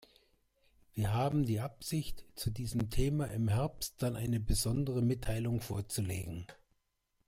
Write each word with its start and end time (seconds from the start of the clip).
Wir 0.95 1.13
haben 1.13 1.45
die 1.45 1.59
Absicht, 1.59 2.25
zu 2.33 2.49
diesem 2.49 2.89
Thema 2.89 3.25
im 3.25 3.47
Herbst 3.49 4.01
dann 4.01 4.15
eine 4.15 4.39
besondere 4.39 5.03
Mitteilung 5.03 5.61
vorzulegen. 5.61 6.47